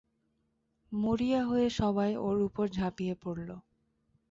[0.91, 3.49] মরিয়া হয়ে সবাই ওর উপর ঝাঁপিয়ে পড়ল।